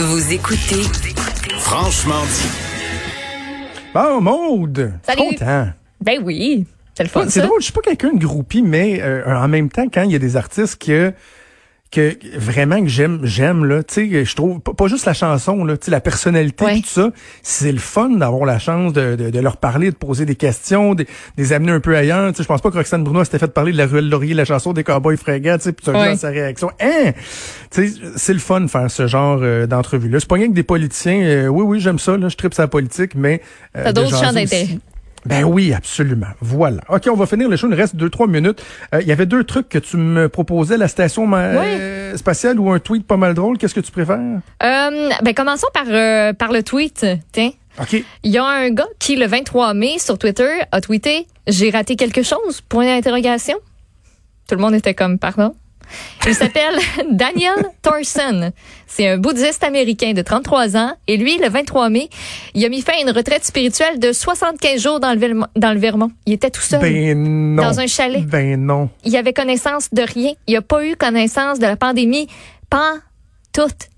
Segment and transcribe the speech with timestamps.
[0.00, 0.82] Vous écoutez
[1.58, 2.48] Franchement dit.
[3.92, 4.94] Bon, Maude.
[5.02, 5.36] Salut.
[5.36, 5.68] Content.
[6.00, 7.28] Ben oui, c'est le fun.
[7.28, 10.12] C'est drôle, je suis pas quelqu'un de groupie, mais euh, en même temps, quand il
[10.12, 11.12] y a des artistes que
[11.90, 15.64] que vraiment que j'aime j'aime là tu sais je trouve pas, pas juste la chanson
[15.64, 16.80] là tu sais la personnalité Ouais.
[16.80, 17.10] tout ça
[17.42, 20.94] c'est le fun d'avoir la chance de, de, de leur parler de poser des questions
[20.94, 23.24] de, de les amener un peu ailleurs tu sais je pense pas que Roxane Bruno
[23.24, 25.90] s'était fait parler de la ruelle Laurier la chanson des cowboys fringants tu sais puis
[25.90, 26.14] Ouais.
[26.16, 27.12] sa réaction hein?
[27.72, 30.48] Tu sais c'est le fun de faire ce genre euh, d'entrevue là c'est pas rien
[30.48, 33.42] que des politiciens euh, oui oui j'aime ça là je tripe sa politique mais
[33.76, 34.78] euh, T'as d'autres champs d'intérêt.
[35.26, 36.28] Ben oui, absolument.
[36.40, 36.80] Voilà.
[36.88, 37.66] OK, on va finir le show.
[37.66, 38.62] Il nous reste deux, trois minutes.
[38.94, 42.70] Euh, Il y avait deux trucs que tu me proposais, la station euh, spatiale ou
[42.70, 43.58] un tweet pas mal drôle.
[43.58, 44.18] Qu'est-ce que tu préfères?
[44.18, 45.84] Euh, ben commençons par
[46.36, 47.06] par le tweet.
[47.32, 48.02] Tiens, OK.
[48.24, 51.96] il y a un gars qui le 23 mai sur Twitter a tweeté "J'ai raté
[51.96, 53.56] quelque chose." Point d'interrogation.
[54.48, 55.54] Tout le monde était comme pardon.
[56.26, 56.74] Il s'appelle
[57.10, 58.52] Daniel Thorson.
[58.86, 60.92] C'est un bouddhiste américain de 33 ans.
[61.06, 62.08] Et lui, le 23 mai,
[62.54, 65.72] il a mis fin à une retraite spirituelle de 75 jours dans le, Vermont- dans
[65.72, 66.10] le Vermont.
[66.26, 66.80] Il était tout seul.
[66.80, 67.62] Ben non.
[67.62, 68.24] Dans un chalet.
[68.24, 68.90] Ben non.
[69.04, 70.32] il avait connaissance de rien.
[70.46, 72.28] Il a pas eu connaissance de la pandémie.
[72.68, 72.94] Pas
[73.52, 73.88] toute.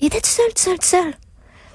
[0.00, 1.14] Il était tout seul, tout seul, tout seul.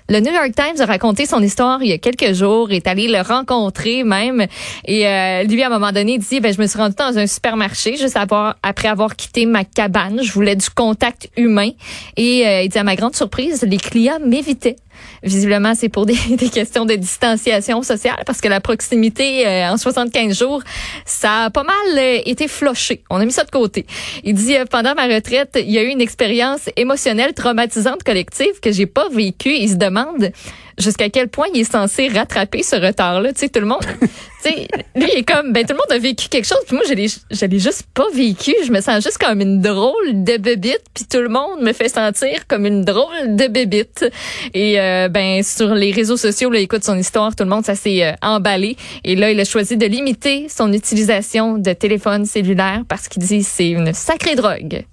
[0.09, 3.07] Le New York Times a raconté son histoire il y a quelques jours, est allé
[3.07, 4.45] le rencontrer même.
[4.85, 7.25] Et euh, lui, à un moment donné, dit, ben, je me suis rendu dans un
[7.25, 10.21] supermarché juste avoir- après avoir quitté ma cabane.
[10.21, 11.69] Je voulais du contact humain.
[12.17, 14.75] Et euh, il dit, à ma grande surprise, les clients m'évitaient.
[15.23, 16.15] Visiblement, c'est pour des,
[16.53, 20.61] questions de distanciation sociale parce que la proximité euh, en 75 jours,
[21.05, 23.03] ça a pas mal euh, été floché.
[23.09, 23.85] On a mis ça de côté.
[24.23, 28.59] Il dit euh, pendant ma retraite, il y a eu une expérience émotionnelle traumatisante collective
[28.61, 29.53] que j'ai pas vécue.
[29.53, 30.31] Il se demande
[30.77, 33.33] jusqu'à quel point il est censé rattraper ce retard-là.
[33.33, 34.07] Tu sais, tout le monde, tu
[34.39, 36.85] sais, lui il est comme, ben tout le monde a vécu quelque chose, puis moi
[36.87, 38.53] je l'ai, je l'ai juste pas vécu.
[38.65, 41.89] Je me sens juste comme une drôle de bébite, puis tout le monde me fait
[41.89, 44.05] sentir comme une drôle de bébite.
[44.53, 47.75] Et euh, ben sur les réseaux sociaux, là, écoute son histoire, tout le monde ça
[47.75, 48.77] s'est euh, emballé.
[49.03, 53.43] Et là, il a choisi de limiter son utilisation de téléphone cellulaire parce qu'il dit
[53.43, 54.85] c'est une sacrée drogue.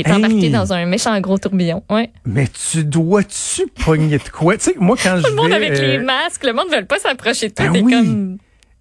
[0.00, 0.16] Il est Hey.
[0.16, 1.82] embarqué dans un méchant gros tourbillon.
[1.90, 2.10] Ouais.
[2.24, 4.56] Mais tu dois-tu pogner de quoi?
[4.56, 6.66] Tu sais, moi, quand je Tout le monde vais, avec euh, les masques, le monde
[6.70, 7.68] ne veut pas s'approcher de toi.
[7.68, 7.92] Ben oui.
[7.92, 8.38] comme.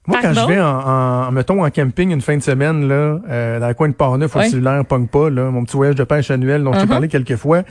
[0.08, 3.60] Moi, quand je vais en, en, mettons, en camping une fin de semaine, là, euh,
[3.60, 4.46] dans le coin de Port-Neuf, où Ouais.
[4.46, 6.90] le cellulaire pogne pas, là, mon petit voyage de pêche annuel dont je t'ai Uh-huh.
[6.90, 7.64] parlé quelques fois,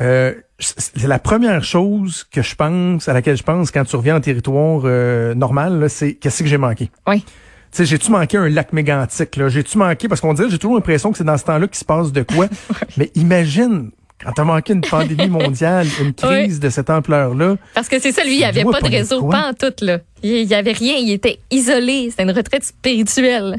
[0.00, 4.16] euh, c'est la première chose que je pense, à laquelle je pense quand tu reviens
[4.16, 6.90] en territoire euh, normal, là, c'est qu'est-ce que j'ai manqué?
[7.06, 7.22] Oui.
[7.70, 9.48] Sais, j'ai-tu manqué un lac mégantique, là?
[9.48, 11.84] J'ai-tu manqué, parce qu'on dirait, j'ai toujours l'impression que c'est dans ce temps-là qu'il se
[11.84, 12.48] passe de quoi.
[12.96, 13.90] Mais imagine,
[14.24, 18.24] quand t'as manqué une pandémie mondiale, une crise de cette ampleur-là, Parce que c'est ça,
[18.24, 19.30] lui, il n'y avait pas de réseau, quoi?
[19.30, 19.98] pas en tout, là.
[20.22, 22.08] Il il y avait rien, il était isolé.
[22.10, 23.58] C'était une retraite spirituelle.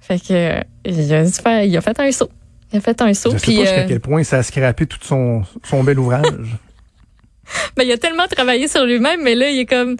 [0.00, 2.30] Fait que, il a, faire- il a fait un saut.
[2.72, 3.30] Il a fait un saut.
[3.32, 6.24] je sais pas jusqu'à euh, quel point ça a scrappé tout son, son bel ouvrage.
[7.76, 9.96] ben, il a tellement travaillé sur lui-même, mais là, il est comme,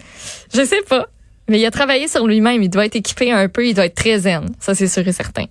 [0.53, 1.07] je sais pas.
[1.49, 2.61] Mais il a travaillé sur lui-même.
[2.63, 3.65] Il doit être équipé un peu.
[3.67, 4.45] Il doit être très zen.
[4.59, 5.45] Ça, c'est sûr et certain.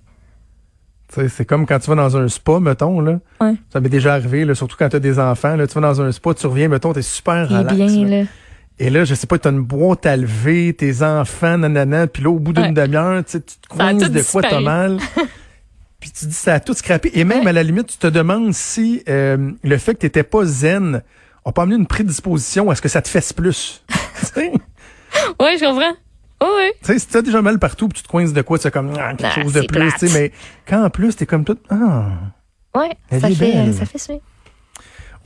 [1.13, 3.19] Tu c'est comme quand tu vas dans un spa, mettons, là.
[3.39, 3.53] Ouais.
[3.71, 5.55] Ça m'est déjà arrivé, là, surtout quand tu as des enfants.
[5.55, 7.75] Là, tu vas dans un spa, tu reviens, mettons, t'es super Il est relax.
[7.75, 8.17] bien, là.
[8.21, 8.25] là.
[8.79, 12.31] Et là, je sais pas, t'as une boîte à lever, tes enfants, nanana, puis là,
[12.31, 12.71] au bout d'une Ouais.
[12.71, 14.97] demi-heure, tu tu te coinces tout de quoi t'as mal.
[15.99, 17.11] puis tu dis, ça a tout scrappé.
[17.13, 17.49] Et même, Ouais.
[17.49, 21.03] à la limite, tu te demandes si euh, le fait que t'étais pas zen
[21.45, 23.83] a pas amené une prédisposition à ce que ça te fasse plus.
[25.39, 25.93] Ouais, je comprends.
[26.41, 26.73] Oh, ouais.
[26.83, 28.91] Tu sais, si t'as déjà mal partout, puis tu te coinces de quoi, tu comme,
[28.99, 30.31] ah, quelque Ah, chose de plus, tu sais, mais
[30.67, 32.07] quand en plus, t'es comme tout, ah.
[32.75, 32.97] Ouais.
[33.19, 33.73] Ça est fait, belle.
[33.73, 34.21] ça fait suer.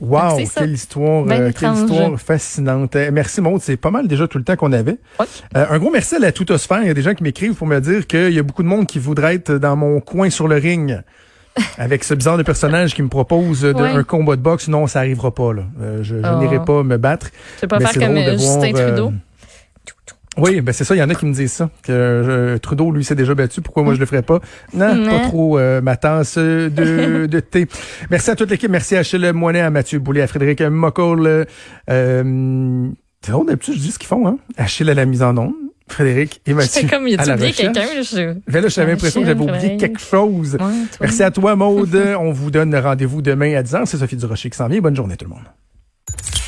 [0.00, 0.60] Wow, ça.
[0.60, 2.94] quelle histoire, euh, quelle histoire fascinante.
[2.94, 4.98] Euh, Merci Maud, c'est pas mal déjà tout le temps qu'on avait.
[5.56, 6.82] Euh, un gros merci à la Toutosphère.
[6.82, 8.68] Il y a des gens qui m'écrivent pour me dire qu'il y a beaucoup de
[8.68, 11.00] monde qui voudrait être dans mon coin sur le ring.
[11.78, 15.00] Avec ce bizarre de personnage qui me propose de, un combat de boxe, non, ça
[15.00, 15.52] arrivera pas.
[15.52, 15.62] Là.
[15.80, 16.38] Euh, je je Oh.
[16.38, 17.30] n'irai pas me battre.
[17.56, 19.12] Je vais pas Mais faire comme euh, Justin Trudeau.
[20.38, 20.94] Oui, ben c'est ça.
[20.94, 21.70] Il y en a qui me disent ça.
[21.82, 23.60] Que euh, Trudeau, lui, s'est déjà battu.
[23.60, 24.40] Pourquoi moi je le ferais pas?
[24.72, 27.66] Non, pas trop euh, ma tasse de, de thé.
[28.10, 28.70] Merci à toute l'équipe.
[28.70, 31.46] Merci à Achille Moinet, à Mathieu Boulay, à Frédéric Mocoll.
[31.90, 32.88] Euh,
[33.22, 34.26] c'est drôle d'habitude, je dis ce qu'ils font.
[34.26, 34.38] Hein?
[34.56, 35.54] Achille à la mise en onde,
[35.88, 37.86] Frédéric et Mathieu C'est comme, il à a oublié quelqu'un?
[38.02, 38.34] Je...
[38.50, 40.56] Ben là, j'avais l'impression que j'avais oublié quelque chose.
[40.60, 40.66] Ouais.
[41.00, 41.98] Merci à toi, Maude.
[42.20, 43.86] On vous donne rendez-vous demain à 10h.
[43.86, 44.80] C'est Sophie Durocher qui s'en vient.
[44.80, 45.44] Bonne journée, tout le monde.